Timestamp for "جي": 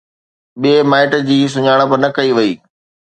1.27-1.37